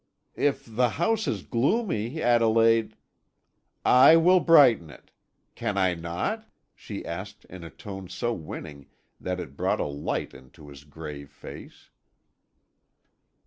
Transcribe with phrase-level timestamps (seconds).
[0.33, 2.97] "If the house is gloomy, Adelaide"
[4.07, 5.11] "I will brighten it.
[5.53, 8.87] Can I not?" she asked in a tone so winning
[9.19, 11.91] that it brought a light into his grave face.